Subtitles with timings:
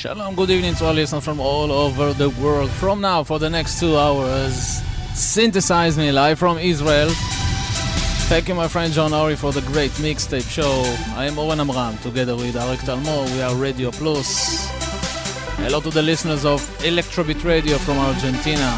[0.00, 2.70] Shalom, good evening to all listeners from all over the world.
[2.70, 4.54] From now, for the next two hours,
[5.14, 7.10] synthesize me live from Israel.
[8.30, 10.74] Thank you, my friend John Ori, for the great mixtape show.
[11.20, 13.16] I am Oren Amram, together with Arik Talmo.
[13.34, 14.65] We are Radio Plus.
[15.58, 18.70] Hello to the listeners of Electrobit Radio from Argentina.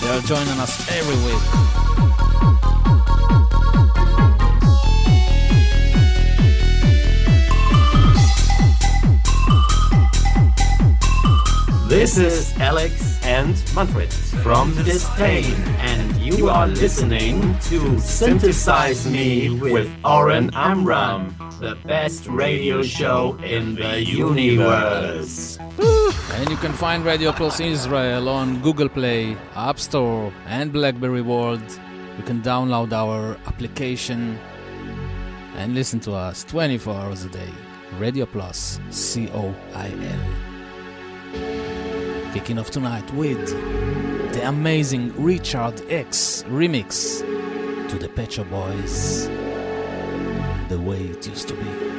[0.00, 1.42] They are joining us every week.
[11.88, 14.12] This is Alex and Manfred
[14.42, 22.82] from !distain, and you are listening to Synthesize Me with Oren Amram, the best radio
[22.82, 25.51] show in the universe.
[25.78, 31.62] And you can find Radio Plus Israel on Google Play, App Store, and Blackberry World.
[32.18, 34.38] You can download our application
[35.56, 37.48] and listen to us 24 hours a day.
[37.98, 39.88] Radio Plus, C O I
[41.34, 42.32] L.
[42.32, 43.46] Kicking off tonight with
[44.32, 47.20] the amazing Richard X remix
[47.88, 49.28] to the Pet Shop Boys.
[50.68, 51.91] The way it used to be.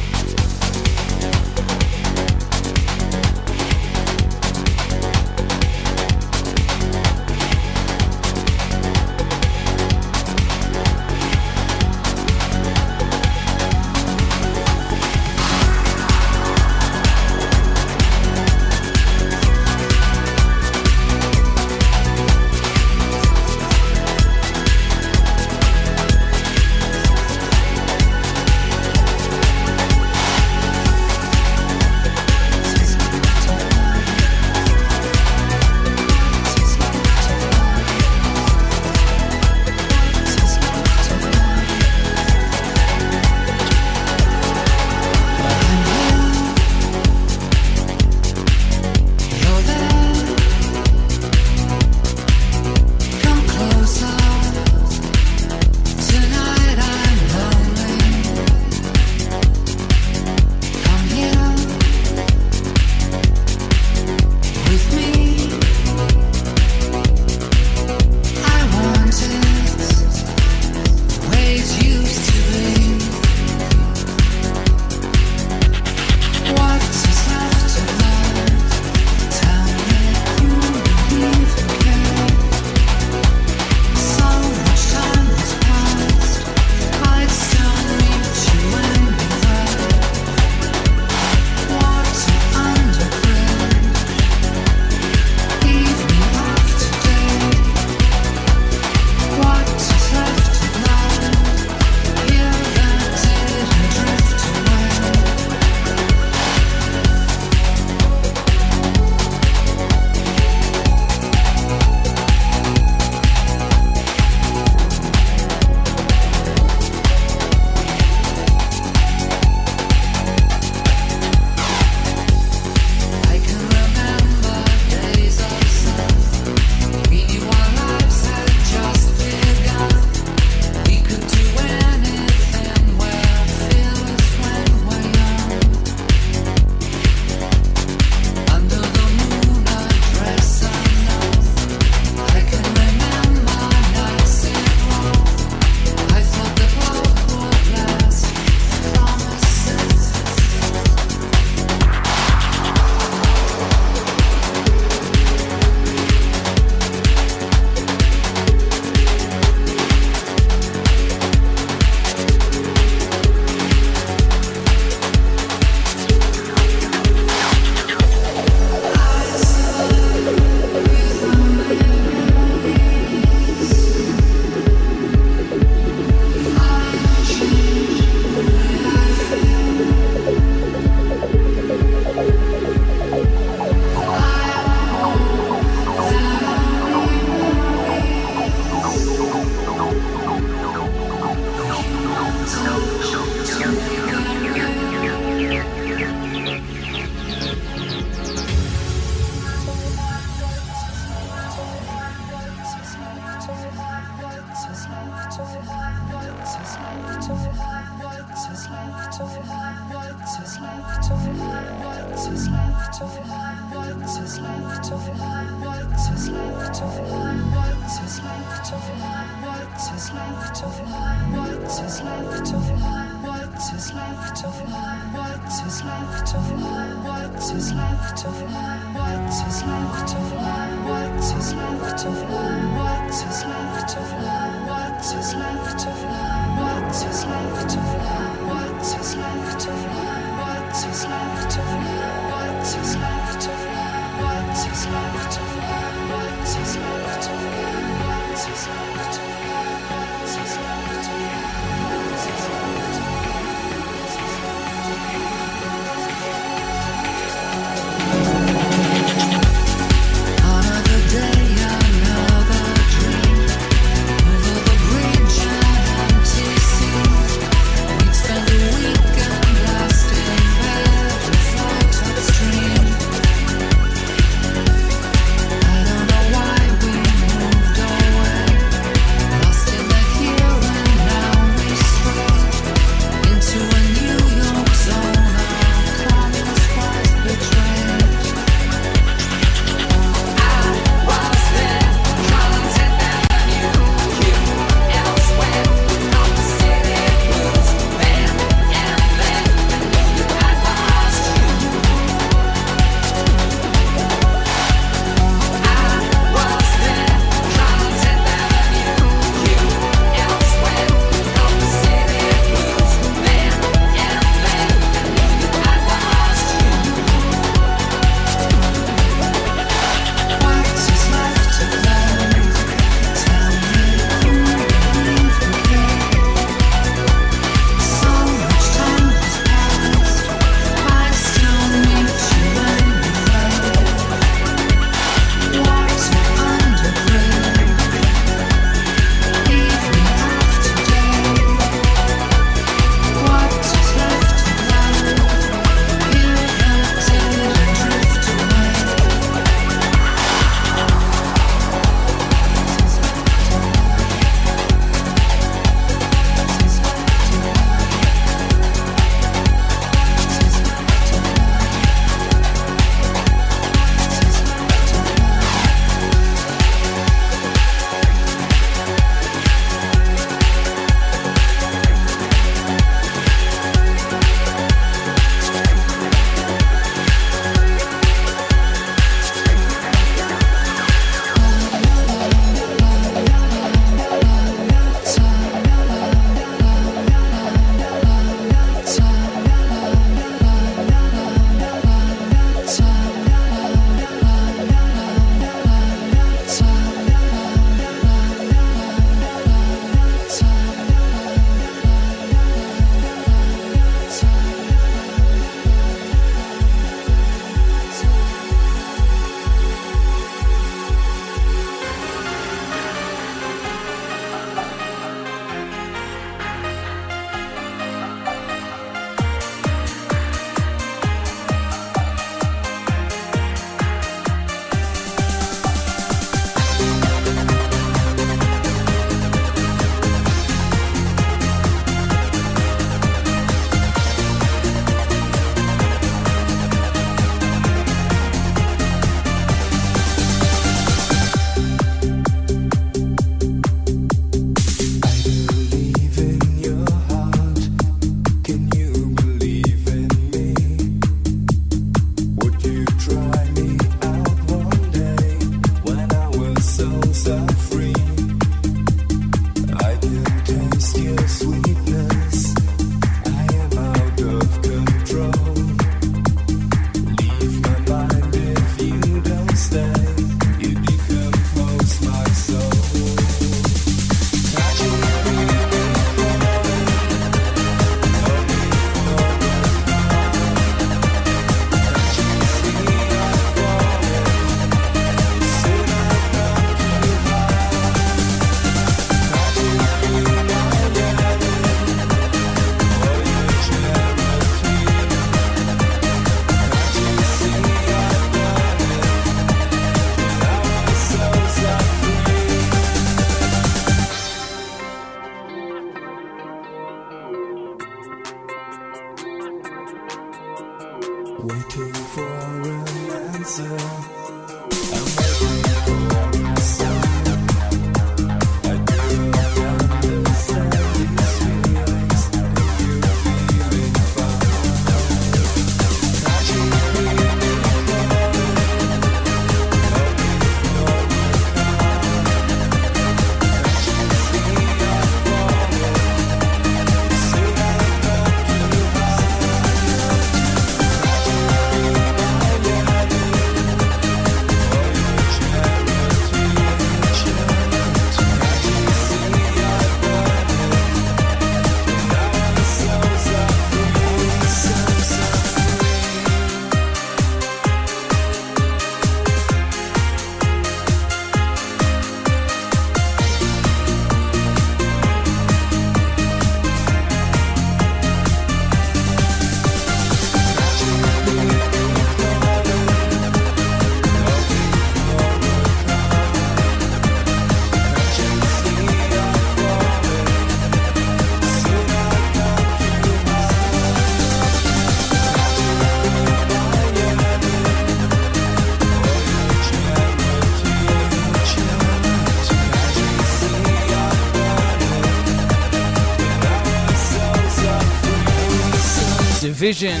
[599.68, 600.00] Vision.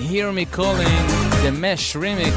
[0.00, 1.06] Hear Me Calling,
[1.44, 2.34] the Mesh remix.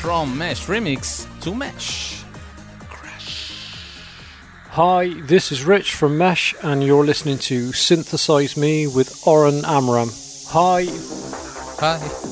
[0.00, 2.22] From Mesh remix to Mesh.
[2.88, 3.74] Crash.
[4.68, 10.10] Hi, this is Rich from Mesh, and you're listening to Synthesize Me with Oren Amram.
[10.50, 10.84] Hi.
[11.80, 12.31] Hi.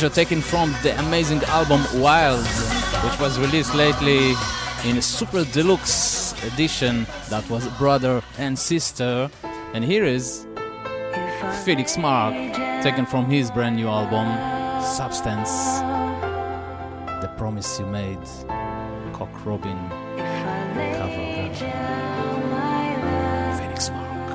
[0.00, 2.46] pleasure taken from the amazing album Wild,
[3.04, 4.30] which was released lately
[4.86, 9.30] in a super deluxe edition that was brother and sister.
[9.74, 10.46] And here is
[11.66, 12.34] Felix Marc,
[12.82, 14.26] taken from his brand new album
[14.82, 15.50] Substance.
[17.20, 18.24] The promise you made,
[19.12, 19.76] Cock Robin
[20.96, 21.50] cover.
[23.58, 24.30] Felix Marc.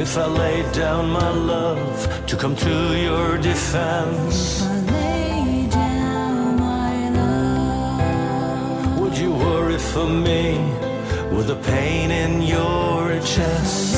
[0.00, 4.62] If I laid down my love to come to your defense.
[9.00, 10.58] Would you worry for me
[11.34, 13.89] with the pain in your chest?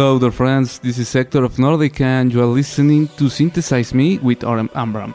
[0.00, 0.78] Hello, dear friends.
[0.78, 5.14] This is Sector of Nordika, and you are listening to Synthesize Me with Oren Amram.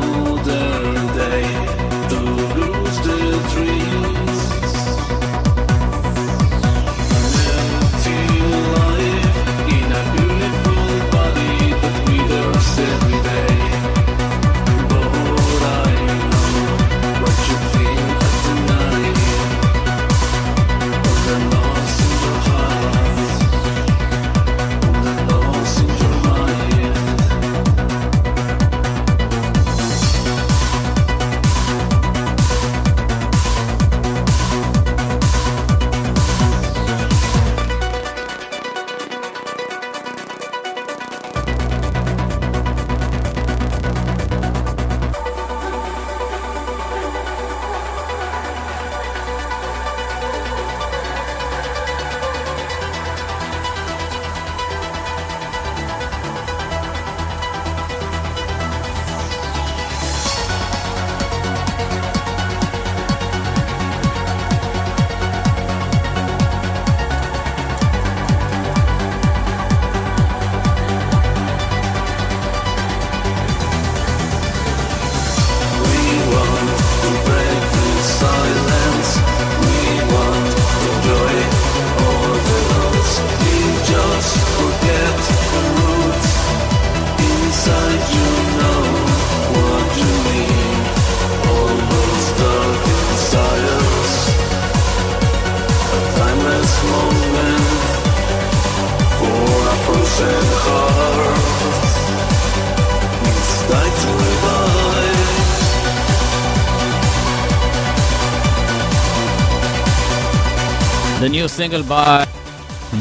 [111.41, 112.23] new single by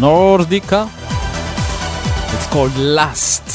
[0.00, 0.88] Nordika.
[2.34, 3.46] It's called Lust.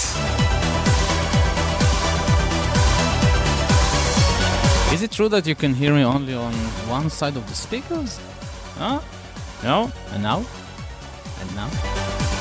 [4.93, 6.53] Is it true that you can hear me only on
[6.87, 8.19] one side of the speakers?
[8.77, 8.99] Huh?
[9.63, 9.91] No?
[10.11, 10.45] And now?
[11.39, 11.69] And now?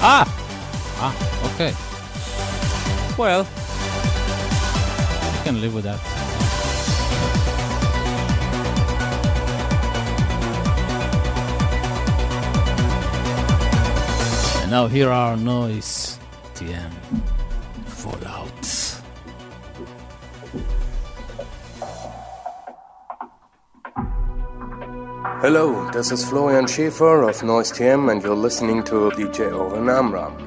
[0.03, 0.27] Ah!
[0.99, 1.15] Ah,
[1.49, 1.73] okay.
[3.17, 3.47] Well,
[5.33, 6.24] I can live with that.
[14.75, 16.19] Now here are Noyce,
[16.55, 16.91] TM,
[17.87, 18.65] Fallout.
[25.43, 30.44] Hello, this is Florian Schaefer of Noyce TM, and you're listening to DJ Oren Amram.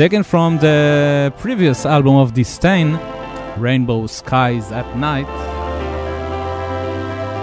[0.00, 2.98] Taken from the previous album of distain,
[3.58, 5.26] Rainbow Skies at Night.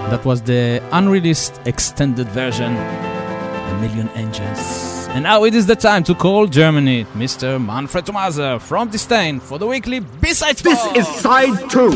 [0.09, 5.07] That was the unreleased extended version, A Million Engines.
[5.11, 7.63] And now it is the time to call Germany, Mr.
[7.63, 10.95] Manfred Tomaser from distain for the weekly B-side spot.
[10.95, 11.91] This is side two.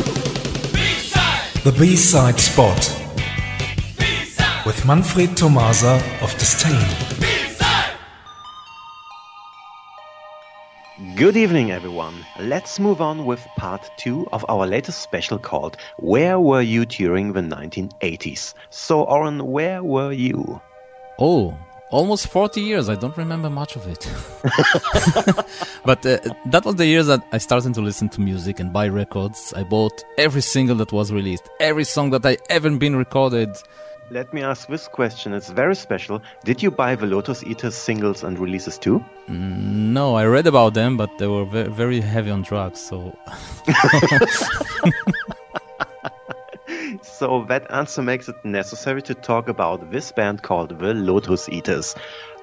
[1.64, 2.78] The B-side spot
[4.64, 7.01] with Manfred Tomasa of distain.
[11.22, 12.26] Good evening, everyone.
[12.40, 17.32] Let's move on with part two of our latest special called Where Were You During
[17.32, 18.54] the 1980s?
[18.70, 20.60] So, Oren, where were you?
[21.20, 21.56] Oh,
[21.92, 22.88] almost 40 years.
[22.88, 24.04] I don't remember much of it.
[25.84, 28.88] but uh, that was the years that I started to listen to music and buy
[28.88, 29.54] records.
[29.54, 33.56] I bought every single that was released, every song that I ever been recorded.
[34.12, 35.32] Let me ask this question.
[35.32, 36.20] It's very special.
[36.44, 39.02] Did you buy the Lotus Eaters singles and releases too?
[39.28, 43.16] Mm, No, I read about them, but they were ve- very heavy on drugs, so.
[47.02, 51.94] So, that answer makes it necessary to talk about this band called the Lotus Eaters.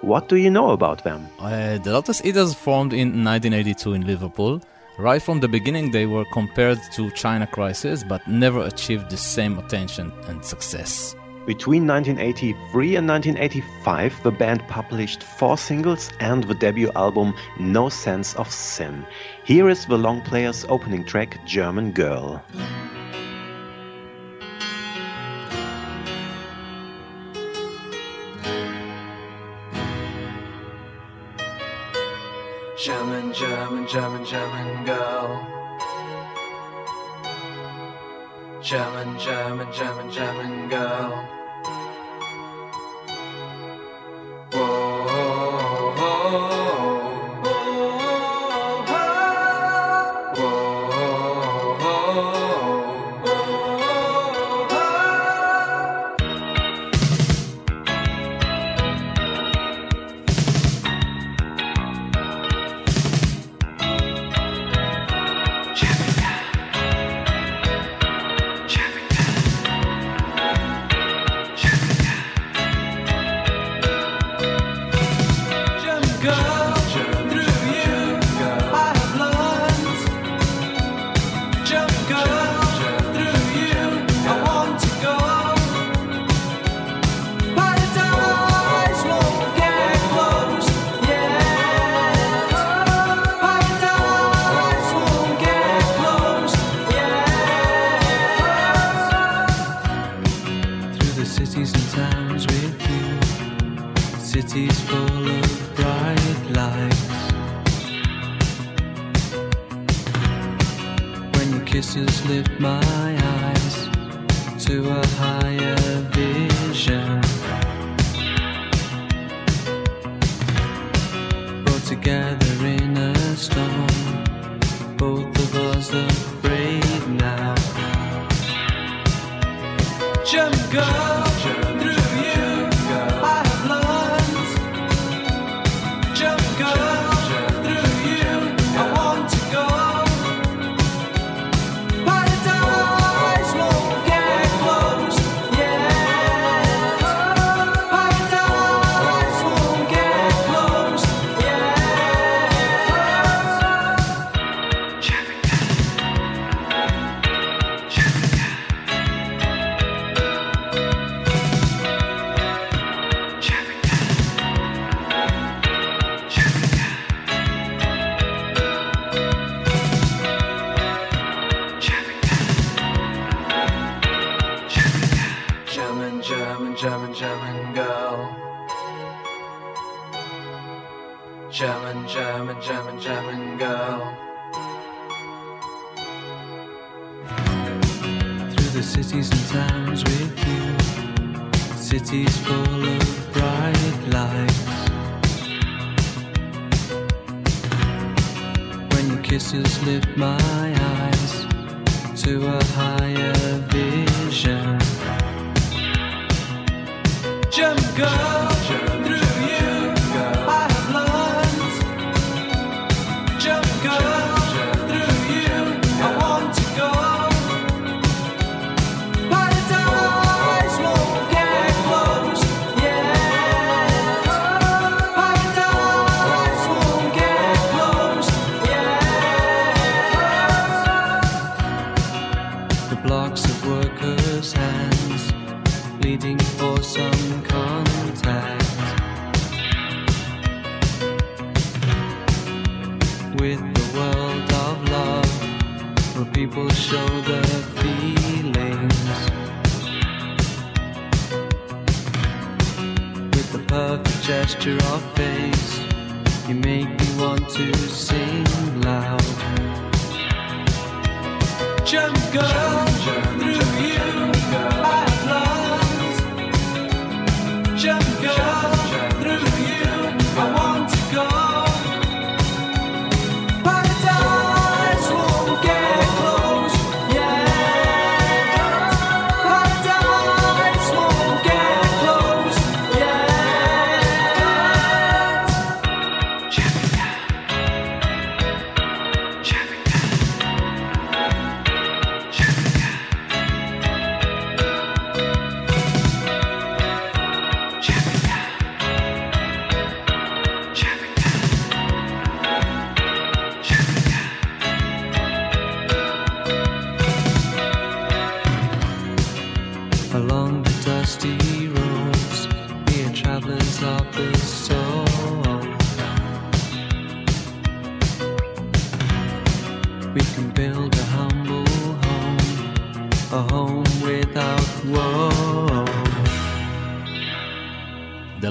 [0.02, 1.28] What do you know about them?
[1.40, 4.62] Uh, the Lotus Eaters formed in 1982 in Liverpool.
[4.98, 9.60] Right from the beginning, they were compared to China Crisis, but never achieved the same
[9.60, 11.16] attention and success.
[11.46, 18.36] Between 1983 and 1985, the band published four singles and the debut album No Sense
[18.36, 19.06] of Sin.
[19.46, 22.44] Here is the long player's opening track, German Girl.
[32.78, 35.59] German, German, German, German girl.
[38.62, 41.28] German, German, German, German girl.
[44.52, 45.29] Through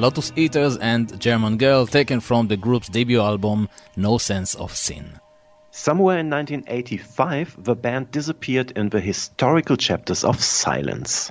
[0.09, 5.20] Lotus Eaters and German Girl, taken from the group's debut album No Sense of Sin.
[5.70, 11.30] Somewhere in 1985, the band disappeared in the historical chapters of silence.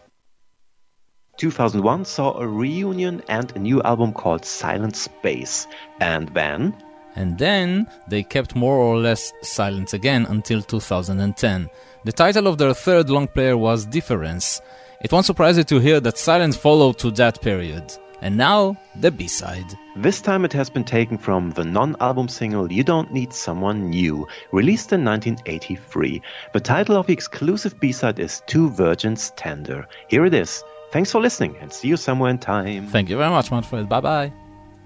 [1.38, 5.65] 2001 saw a reunion and a new album called Silent Space.
[5.99, 6.75] And then,
[7.15, 11.67] And then they kept more or less silent again until 2010.
[12.05, 14.61] The title of their third long player was Difference.
[15.01, 17.97] It won't surprise you to hear that silence followed to that period.
[18.22, 19.78] And now, the B side.
[19.95, 23.89] this time it has been taken from the non album single You Don't Need Someone
[23.89, 26.22] New, released in 1983.
[26.53, 29.88] The title of the exclusive B side is Two Virgins Tender.
[30.07, 30.63] Here it is.
[30.91, 32.88] Thanks for listening and see you somewhere in time.
[32.88, 33.89] Thank you very much, Manfred.
[33.89, 34.34] Bye bye.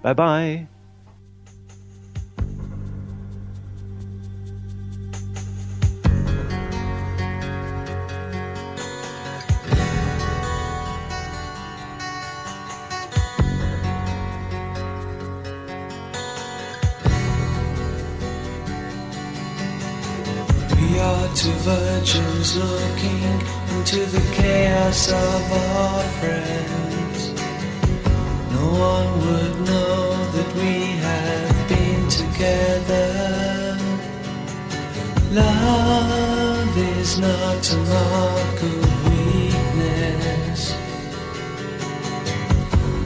[0.01, 0.67] Bye bye.
[21.41, 23.23] Two virgins looking
[23.75, 27.33] into the chaos of our friends.
[28.51, 30.73] No one would know that we
[31.07, 33.75] have been together.
[35.31, 40.75] Love is not a mark of weakness.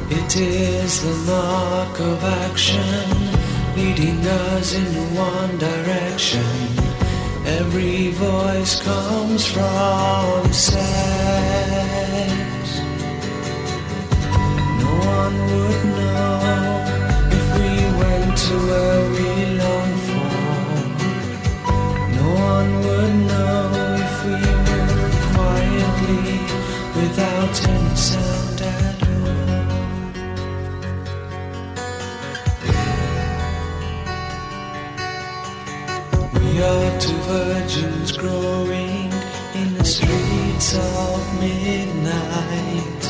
[0.10, 3.08] It is the mark of action,
[3.78, 6.95] leading us in one direction.
[7.48, 10.80] Every voice comes from sex.
[14.82, 16.40] No one would know
[17.38, 17.70] if we
[18.02, 19.30] went to where we
[19.62, 20.34] long for.
[22.18, 23.62] No one would know
[24.06, 26.34] if we moved quietly
[27.00, 29.36] without any sound at all.
[36.40, 36.85] We are
[37.28, 39.12] virgins growing
[39.56, 43.04] in the streets of midnight.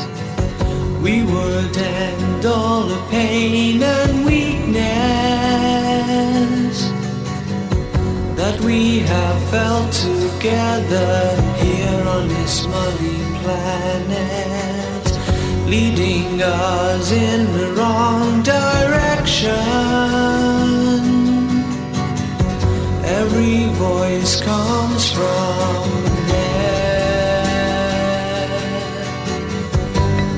[1.02, 4.86] We would end all the pain and weakness
[8.36, 15.10] that we have felt together here on this muddy planet,
[15.68, 19.76] leading us in the wrong direction
[23.06, 25.90] every voice comes from
[26.28, 27.46] there.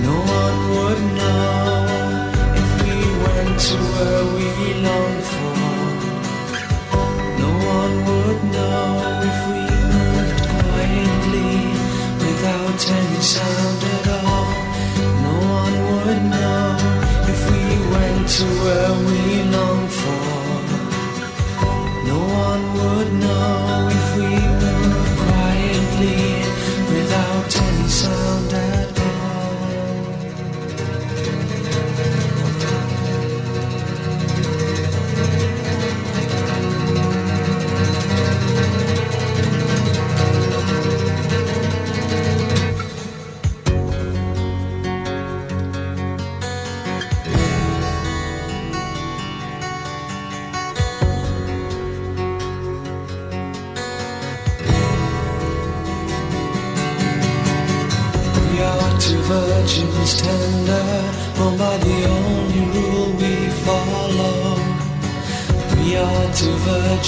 [0.08, 1.86] No one would know
[2.60, 2.94] if we
[3.24, 4.48] went to where we
[4.86, 5.54] long for.
[7.42, 8.86] No one would know
[9.30, 9.62] if we
[9.92, 11.54] moved quietly
[12.24, 14.07] without any sound at all.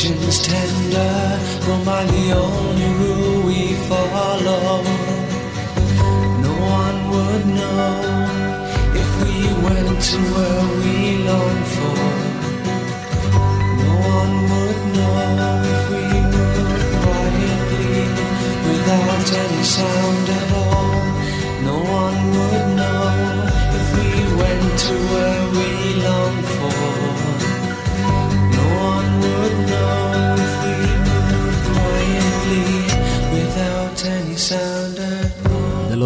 [0.01, 4.83] affection's tender, for my the only rule we follow.
[6.41, 8.01] No one would know
[8.95, 10.50] if we went to work.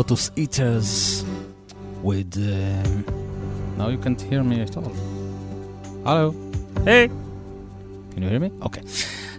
[0.05, 1.25] Lotus Eaters
[2.03, 2.37] with.
[2.37, 3.07] Um,
[3.79, 4.93] now you can't hear me at all.
[6.05, 6.35] Hello.
[6.85, 7.09] Hey.
[8.13, 8.53] Can you hear me?
[8.61, 8.83] Okay.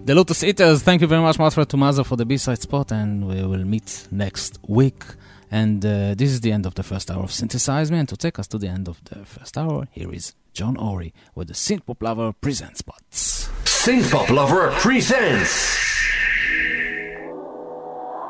[0.04, 3.44] The Lotus Eaters, thank you very much, Matra Tumaza, for the B-side spot, and we
[3.44, 5.04] will meet next week.
[5.52, 8.18] And uh, this is the end of the first hour of Synthesize Me, and to
[8.18, 11.54] take us to the end of the first hour, here is John Ori with the
[11.54, 13.50] Synth Pop Lover Presents Spots.
[13.66, 15.95] Synth Pop Lover Presents!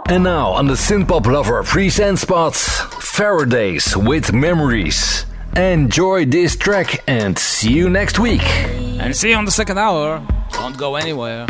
[0.07, 5.25] And now on the Synthpop Lover present spots Faraday's with Memories.
[5.55, 8.43] Enjoy this track and see you next week.
[8.43, 10.21] And see you on the second hour.
[10.51, 11.47] Don't go anywhere.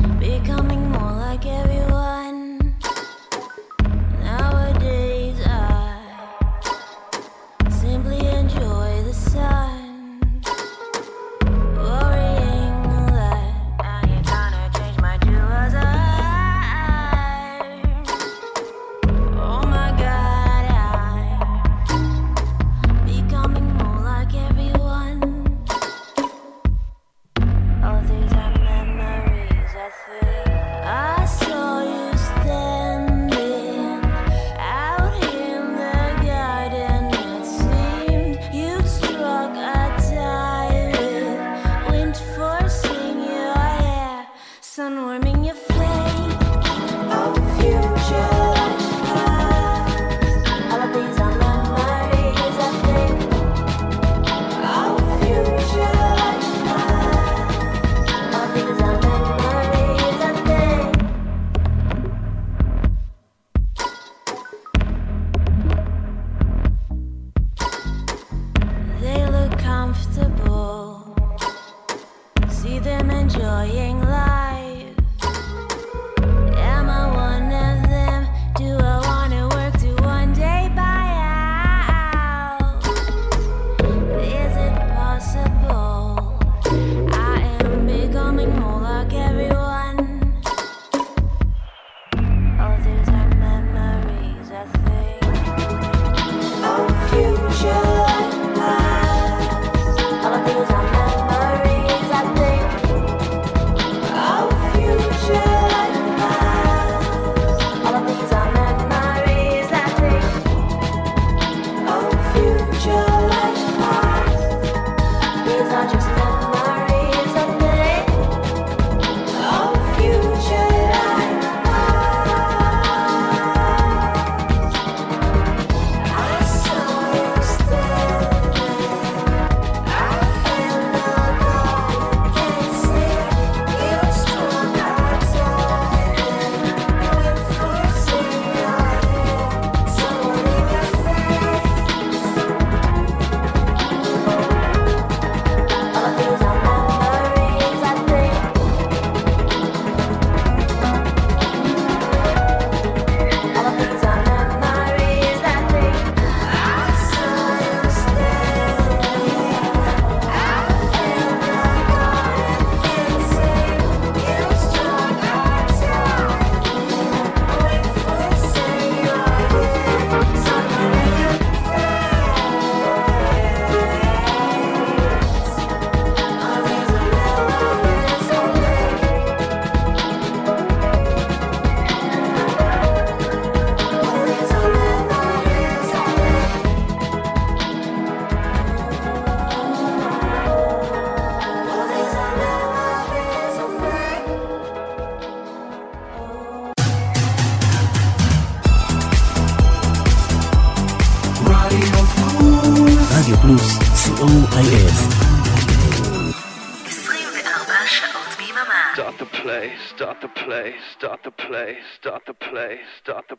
[213.02, 213.35] stop the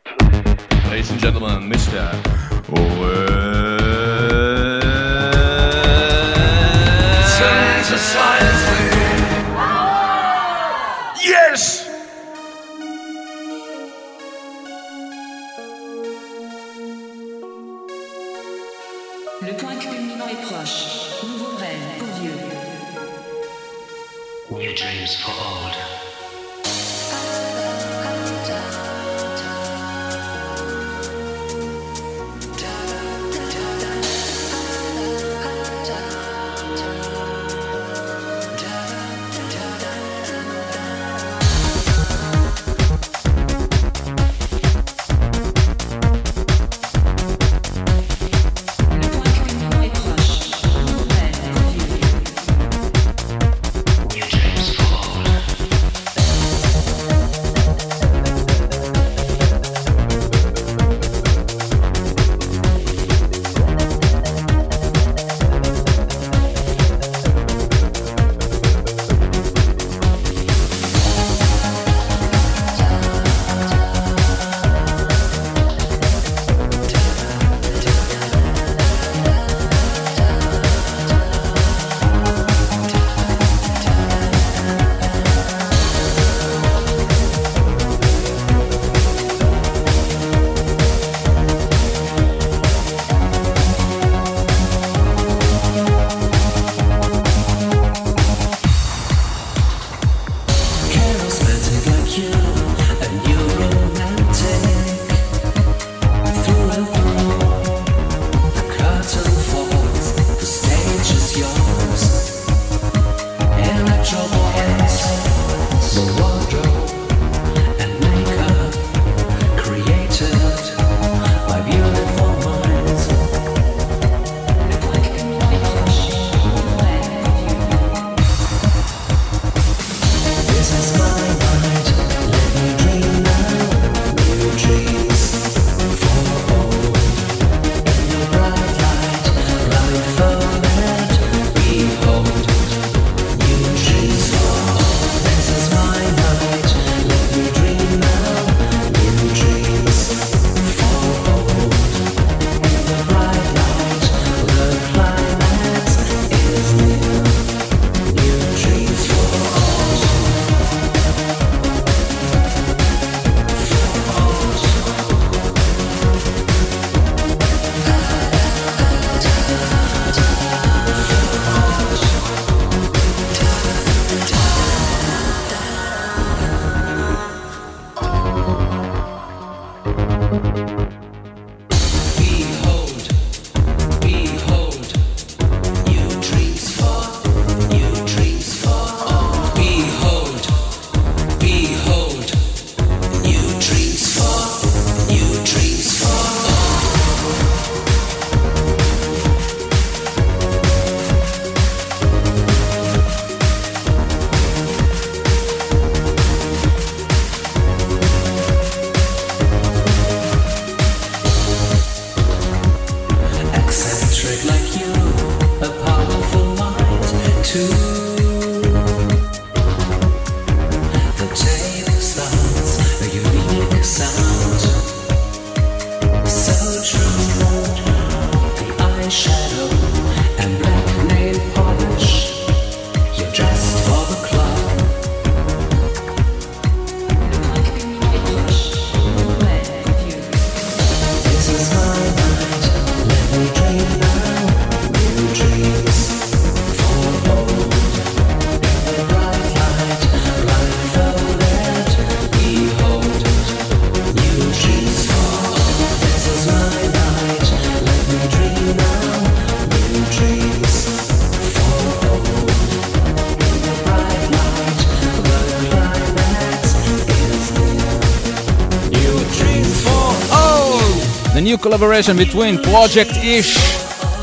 [271.67, 273.57] collaboration between Project Ish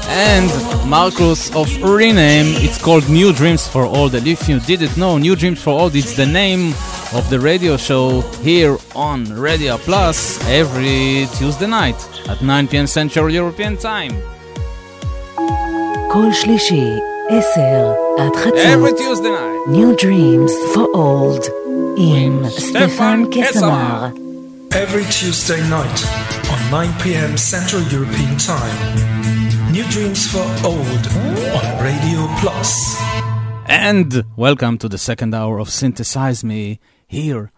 [0.08, 0.48] and
[0.88, 2.50] Marcus of Rename.
[2.64, 4.08] It's called New Dreams for All.
[4.08, 6.72] That if you didn't know, New Dreams for All is the name
[7.12, 9.18] of the radio show here on
[9.48, 10.18] Radio Plus
[10.48, 12.86] every Tuesday night at 9 p.m.
[12.86, 14.14] Central European Time.
[16.12, 18.80] כל שלישי, 10
[19.68, 21.44] New Dreams for Old
[21.98, 24.08] in Stefan קסמר.
[24.72, 26.23] Every Tuesday night.
[26.74, 29.70] 9 pm Central European Time.
[29.70, 31.06] New Dreams for Old
[31.54, 33.00] on Radio Plus.
[33.66, 36.80] And welcome to the second hour of Synthesize Me.
[37.06, 37.52] Here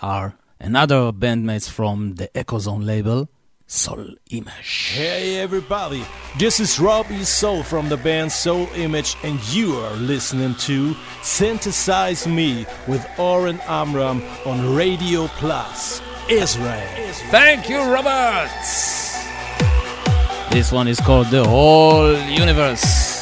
[0.00, 3.30] are another bandmates from the Echozone label,
[3.66, 4.92] Soul Image.
[4.92, 6.04] Hey everybody,
[6.38, 12.26] this is Robbie Soul from the band Soul Image, and you are listening to Synthesize
[12.26, 15.97] Me with Oren Amram on Radio Plus.
[16.28, 16.86] Israel.
[17.30, 19.18] Thank you, Roberts.
[20.50, 23.17] This one is called The Whole Universe.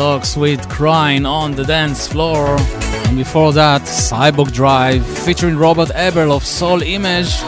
[0.00, 2.56] Paralox with Crying on the Dance Floor.
[3.06, 7.38] And before that, Cyborg Drive featuring Robert Eberl of Soul Image,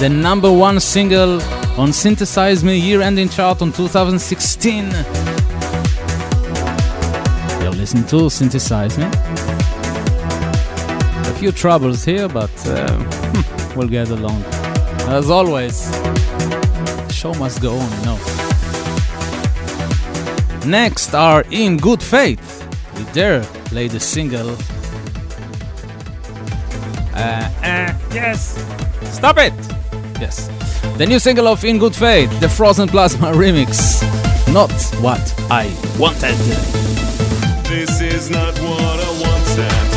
[0.00, 1.40] the number one single
[1.78, 4.90] on Synthesize Me year ending chart on 2016.
[7.60, 9.04] You're listening to Synthesize Me.
[11.30, 14.42] A few troubles here, but uh, we'll get along.
[15.06, 18.31] As always, the show must go on, you know.
[20.66, 24.50] Next are In Good Faith with their latest single.
[27.14, 28.64] Uh, uh, yes!
[29.10, 29.52] Stop it!
[30.20, 30.48] Yes.
[30.98, 34.02] The new single of In Good Faith, the Frozen Plasma remix.
[34.52, 34.70] Not
[35.02, 35.66] what I
[35.98, 36.36] wanted.
[37.68, 39.91] This is not what I wanted.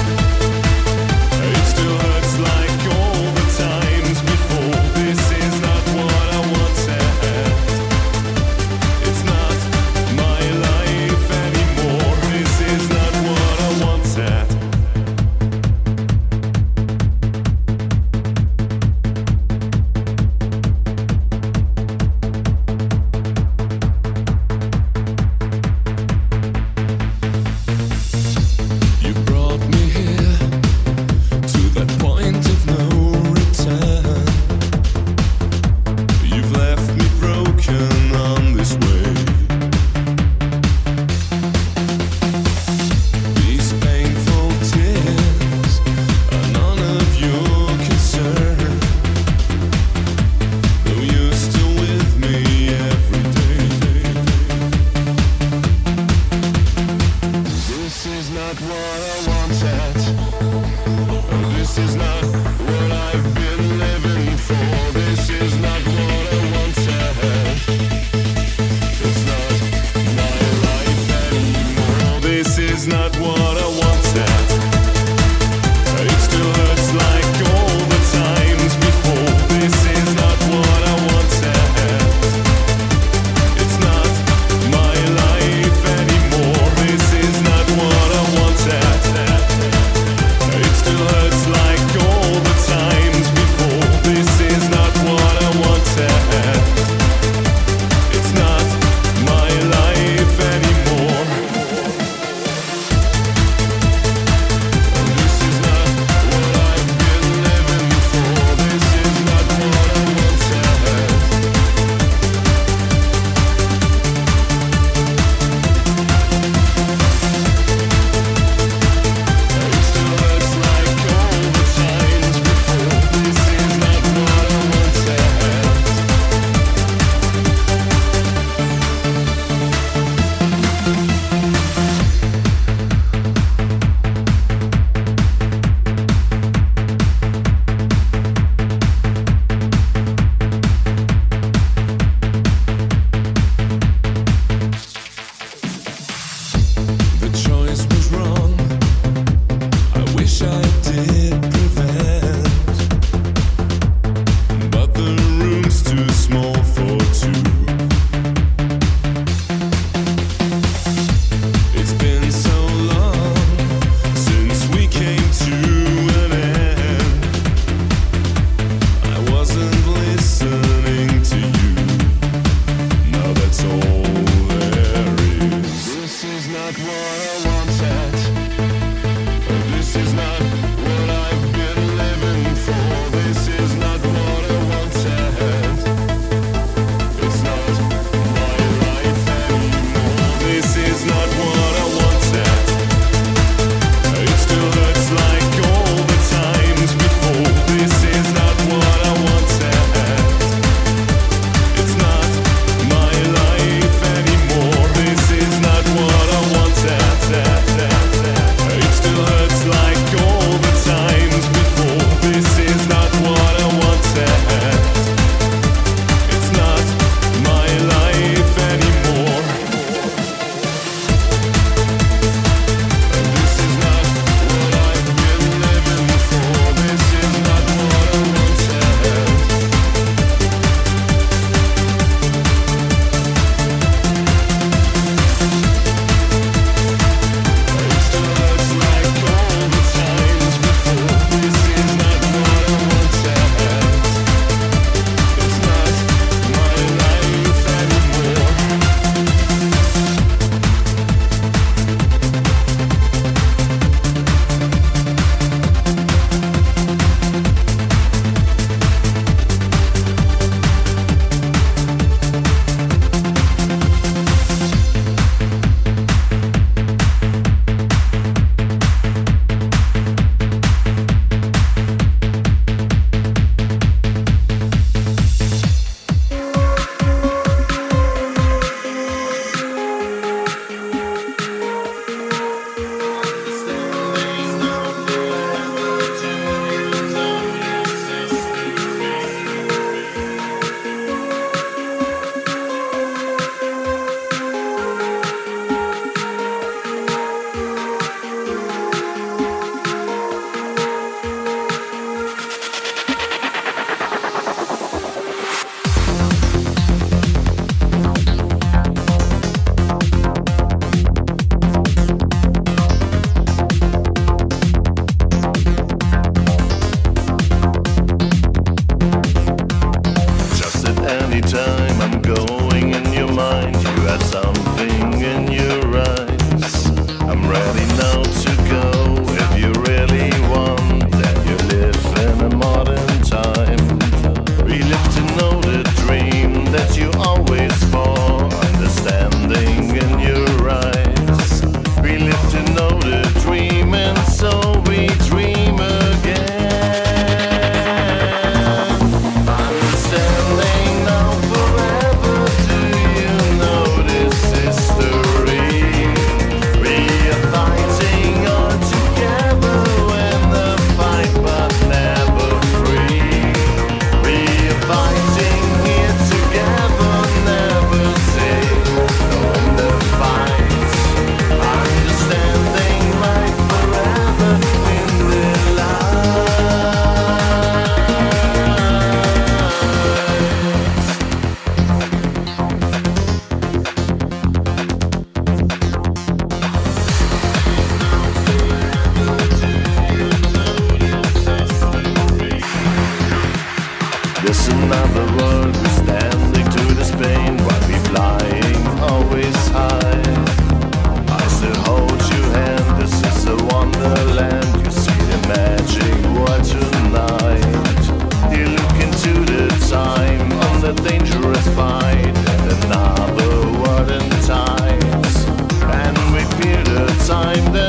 [417.27, 417.84] time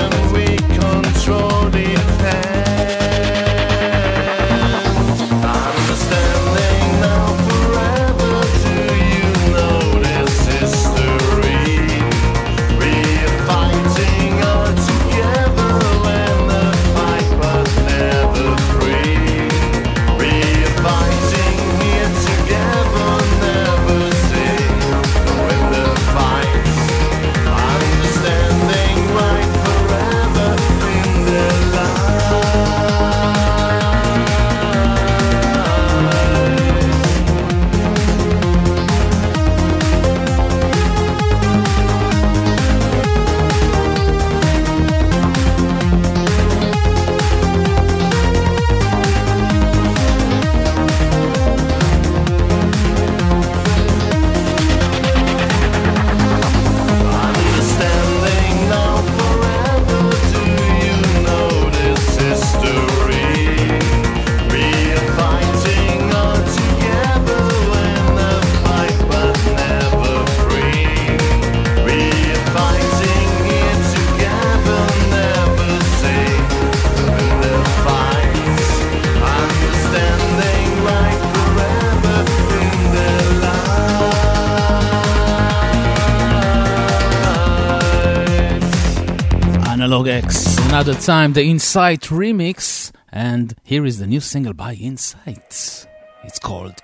[90.07, 95.85] Another time the Insight remix, and here is the new single by Insight.
[96.23, 96.75] It's called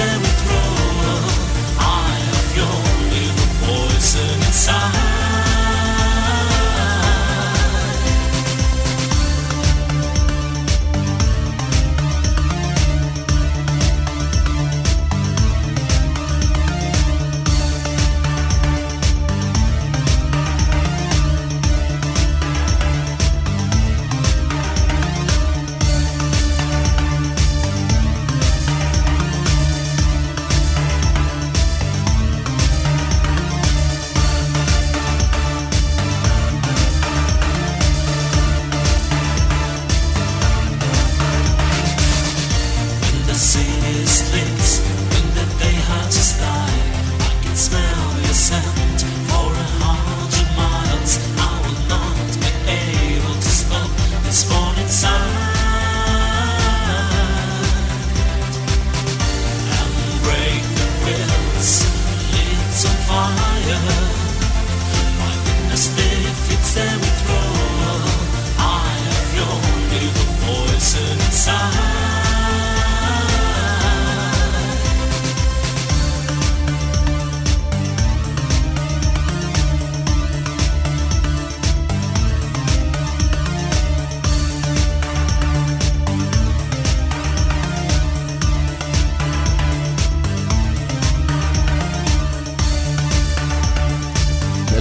[0.00, 0.59] Share with me.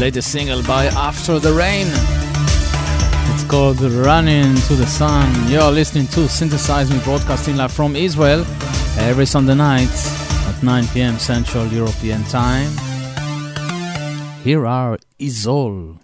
[0.10, 1.86] latest single by After the Rain.
[3.32, 5.30] It's called Running to the Sun.
[5.48, 8.44] You're listening to Synthesize Me broadcasting live from Israel
[8.98, 9.94] every Sunday night
[10.48, 11.20] at 9 p.m.
[11.20, 12.72] Central European Time.
[14.44, 16.00] Here are Isol.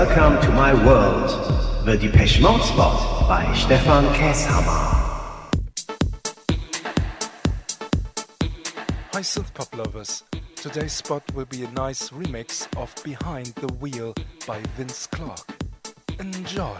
[0.00, 1.28] Welcome to my world,
[1.84, 4.80] the Depeche Mode Spot by Stefan Kesshammer.
[9.12, 10.24] Hi synth pop lovers,
[10.56, 14.14] today's spot will be a nice remix of Behind the Wheel
[14.46, 15.54] by Vince Clarke.
[16.18, 16.78] Enjoy!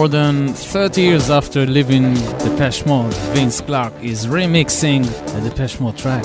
[0.00, 5.04] More than 30 years after leaving Depeche Mode, Vince Clarke is remixing
[5.36, 6.22] a Depeche Mode track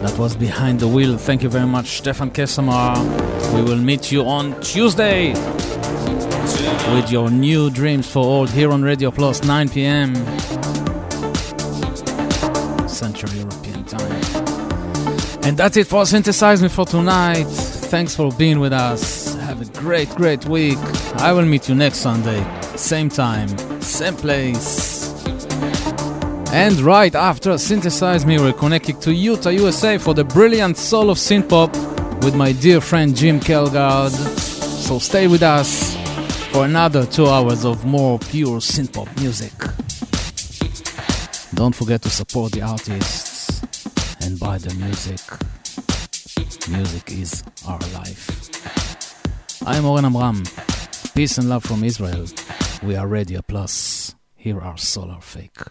[0.00, 1.18] that was behind the wheel.
[1.18, 2.96] Thank you very much, Stefan Kessamar.
[3.54, 5.34] We will meet you on Tuesday
[6.94, 10.14] with your new dreams for old here on Radio Plus 9 p.m.
[12.88, 14.22] Central European time.
[15.44, 17.48] And that's it for Synthesize Me for tonight.
[17.90, 19.34] Thanks for being with us.
[19.34, 20.78] Have a great, great week.
[21.16, 22.40] I will meet you next Sunday,
[22.78, 23.48] same time,
[23.80, 25.08] same place.
[26.52, 31.18] And right after Synthesize Me, we're connecting to Utah, USA for the brilliant soul of
[31.18, 31.74] synthpop
[32.24, 34.12] with my dear friend Jim Kelgard.
[34.12, 35.96] So stay with us
[36.52, 39.52] for another two hours of more pure synthpop music.
[41.54, 43.60] Don't forget to support the artists
[44.22, 45.20] and buy the music.
[46.70, 48.30] Music is our life.
[49.66, 50.44] I'm Oren Amram.
[51.14, 52.26] Peace and love from Israel.
[52.82, 54.14] We are Radio Plus.
[54.36, 55.67] Here are Solar Fake.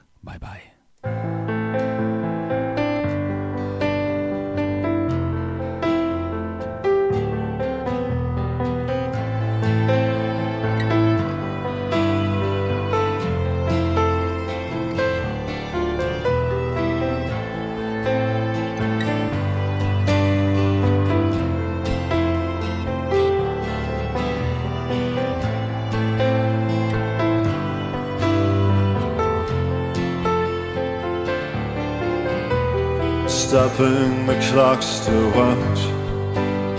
[34.51, 35.79] Clocks to watch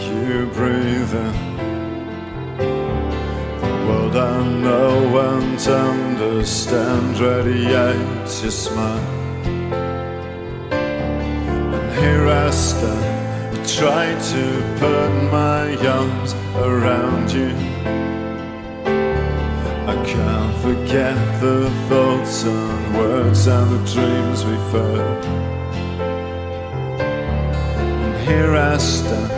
[0.08, 1.34] you breathe in.
[3.60, 9.10] The world I know and understand radiates your smile.
[10.72, 14.44] And here I stand, I try to
[14.80, 16.32] put my arms
[16.68, 17.50] around you.
[19.92, 24.70] I can't forget the thoughts and words and the dreams we've
[28.28, 29.32] here I stand.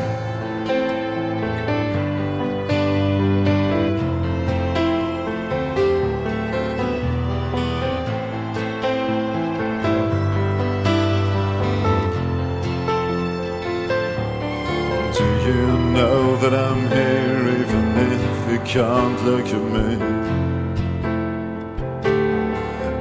[15.17, 15.63] Do you
[15.97, 19.91] know that I'm here even if you can't look at me?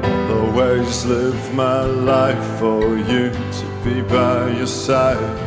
[0.03, 5.38] I'll always live my life for you to be by your side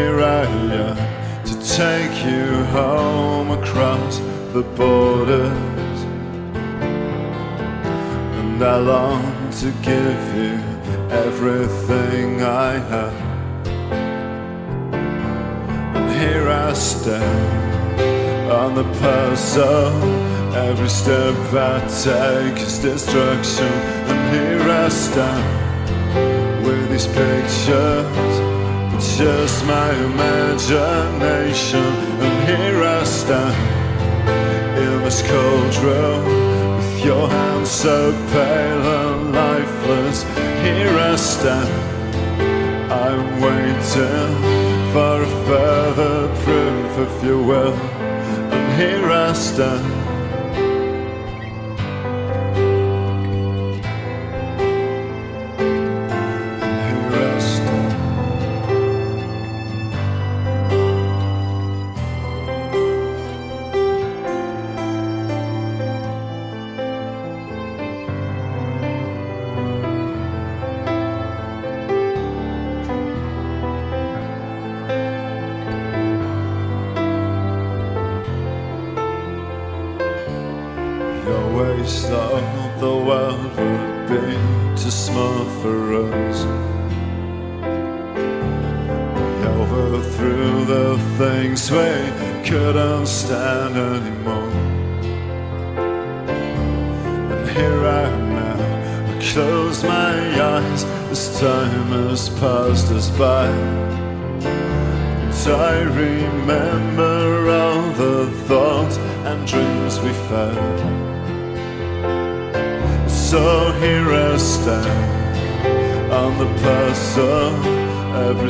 [0.00, 0.44] here I
[0.84, 0.96] am
[1.48, 2.46] to take you
[2.76, 4.18] home across
[4.54, 5.98] the borders.
[8.38, 9.24] And I long
[9.60, 10.54] to give you
[11.24, 13.18] everything I have.
[15.96, 18.00] And here I stand
[18.50, 19.92] on the puzzle.
[20.68, 21.36] Every step
[21.72, 23.72] I take is destruction.
[24.10, 28.39] And here I stand with these pictures
[29.20, 31.84] just my imagination.
[32.24, 33.54] And here I stand
[34.78, 36.24] in this cold room
[36.78, 40.22] with your hands so pale and lifeless.
[40.64, 41.70] Here I stand,
[42.90, 44.32] I'm waiting
[44.94, 47.74] for a further proof of your will.
[47.74, 49.99] And here I stand.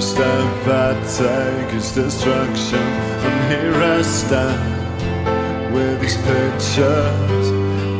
[0.00, 2.78] Step I take is destruction.
[2.78, 7.46] And here I stand with these pictures.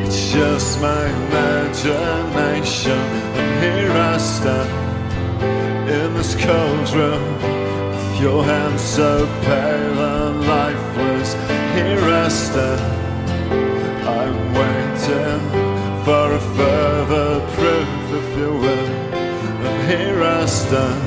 [0.05, 2.97] It's just my imagination.
[3.37, 7.35] And here I stand in this cold room.
[7.91, 11.33] With your hands so pale and lifeless.
[11.75, 12.81] Here I stand.
[14.07, 15.41] I'm waiting
[16.03, 18.89] for a further proof, if you will.
[19.67, 21.00] And here I stand.